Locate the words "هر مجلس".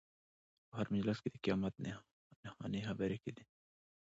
0.79-1.17